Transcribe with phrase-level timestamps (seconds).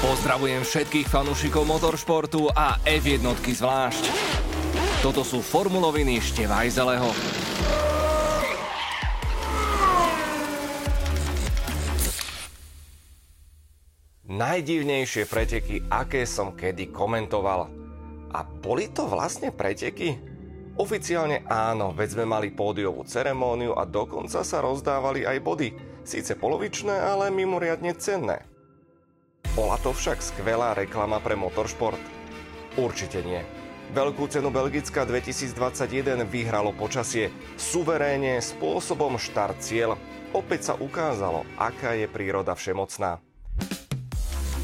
[0.00, 4.04] Pozdravujem všetkých fanúšikov motoršportu a F1 zvlášť.
[5.04, 7.12] Toto sú formuloviny Števajzeleho.
[14.24, 17.68] Najdivnejšie preteky, aké som kedy komentoval.
[18.32, 20.16] A boli to vlastne preteky?
[20.80, 25.68] Oficiálne áno, veď sme mali pódiovú ceremóniu a dokonca sa rozdávali aj body.
[26.08, 28.49] Síce polovičné, ale mimoriadne cenné.
[29.50, 31.98] Bola to však skvelá reklama pre motoršport?
[32.78, 33.42] Určite nie.
[33.90, 37.34] Veľkú cenu Belgická 2021 vyhralo počasie.
[37.58, 39.98] Suverénne, spôsobom štart cieľ.
[40.30, 43.18] Opäť sa ukázalo, aká je príroda všemocná.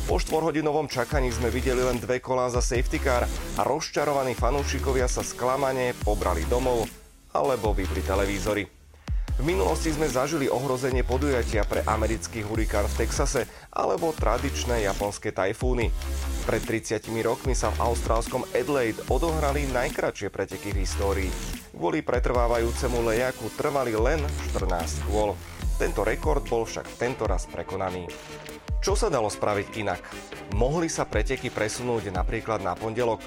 [0.07, 3.27] Po štvorhodinovom čakaní sme videli len dve kolá za safety car
[3.59, 6.87] a rozčarovaní fanúšikovia sa sklamane pobrali domov
[7.35, 8.76] alebo vypli televízory.
[9.37, 15.93] V minulosti sme zažili ohrozenie podujatia pre americký hurikán v Texase alebo tradičné japonské tajfúny.
[16.49, 21.31] Pred 30 rokmi sa v austrálskom Adelaide odohrali najkračšie preteky v histórii.
[21.77, 24.25] Kvôli pretrvávajúcemu lejaku trvali len
[24.57, 25.37] 14 kôl.
[25.77, 28.09] Tento rekord bol však tento raz prekonaný.
[28.81, 30.01] Čo sa dalo spraviť inak?
[30.57, 33.21] Mohli sa preteky presunúť napríklad na pondelok?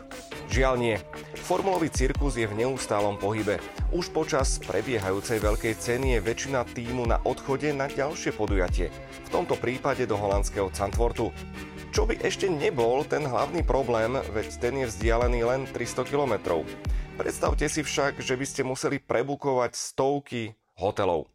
[0.50, 0.98] Žiaľ nie.
[1.46, 3.62] Formulový cirkus je v neustálom pohybe.
[3.94, 8.90] Už počas prebiehajúcej veľkej ceny je väčšina týmu na odchode na ďalšie podujatie.
[9.28, 11.30] V tomto prípade do holandského Zandvortu.
[11.94, 16.66] Čo by ešte nebol ten hlavný problém, veď ten je vzdialený len 300 km.
[17.14, 21.28] Predstavte si však, že by ste museli prebukovať stovky hotelov.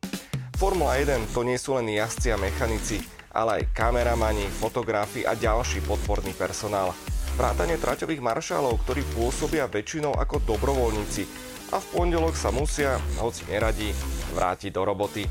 [0.64, 3.04] Formula 1 to nie sú len jazdci a mechanici,
[3.36, 6.96] ale aj kameramani, fotografi a ďalší podporný personál
[7.36, 11.28] vrátane traťových maršálov, ktorí pôsobia väčšinou ako dobrovoľníci
[11.68, 13.92] a v pondelok sa musia, hoci neradí,
[14.32, 15.28] vrátiť do roboty.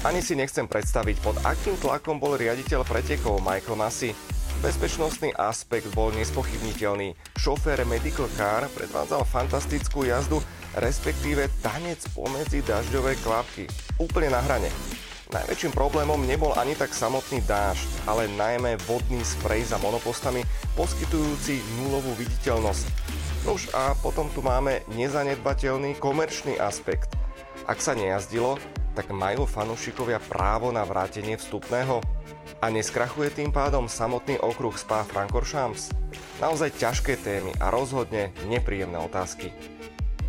[0.00, 4.16] Ani si nechcem predstaviť, pod akým tlakom bol riaditeľ pretekov Michael Massey.
[4.60, 7.16] Bezpečnostný aspekt bol nespochybniteľný.
[7.40, 10.36] Šofér Medical Car predvádzal fantastickú jazdu,
[10.76, 13.64] respektíve tanec pomedzi dažďové klapky.
[13.96, 14.68] Úplne na hrane.
[15.32, 20.44] Najväčším problémom nebol ani tak samotný dážď, ale najmä vodný sprej za monopostami,
[20.76, 22.84] poskytujúci nulovú viditeľnosť.
[23.48, 27.16] Už a potom tu máme nezanedbateľný komerčný aspekt.
[27.64, 28.60] Ak sa nejazdilo,
[28.92, 32.02] tak majú fanúšikovia právo na vrátenie vstupného?
[32.60, 35.94] A neskrachuje tým pádom samotný okruh Spa Francorchamps?
[36.42, 39.52] Naozaj ťažké témy a rozhodne nepríjemné otázky.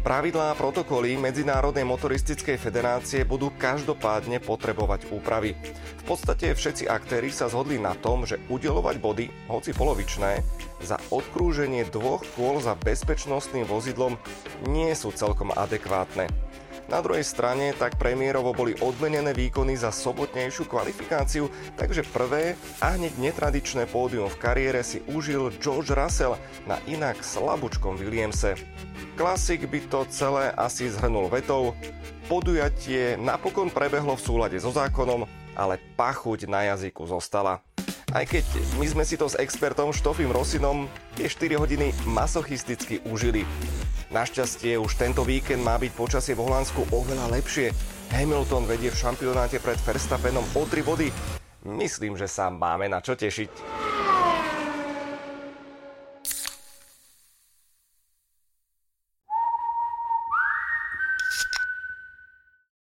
[0.02, 5.54] Pravidlá a protokoly Medzinárodnej motoristickej federácie budú každopádne potrebovať úpravy.
[6.02, 10.42] V podstate všetci aktéry sa zhodli na tom, že udelovať body, hoci polovičné,
[10.82, 14.18] za odkrúženie dvoch kôl za bezpečnostným vozidlom
[14.66, 16.41] nie sú celkom adekvátne.
[16.92, 21.48] Na druhej strane tak premiérovo boli odmenené výkony za sobotnejšiu kvalifikáciu,
[21.80, 26.36] takže prvé a hneď netradičné pódium v kariére si užil George Russell
[26.68, 28.60] na inak slabúčkom Williamse.
[29.16, 31.72] Klasik by to celé asi zhrnul vetou,
[32.28, 35.24] podujatie napokon prebehlo v súlade so zákonom,
[35.56, 37.64] ale pachuť na jazyku zostala.
[38.12, 38.44] Aj keď
[38.76, 43.48] my sme si to s expertom Štofim Rosinom tie 4 hodiny masochisticky užili.
[44.12, 47.72] Našťastie už tento víkend má byť počasie v Holandsku oveľa lepšie.
[48.12, 51.08] Hamilton vedie v šampionáte pred Verstappenom o 3 body.
[51.64, 53.52] Myslím, že sa máme na čo tešiť.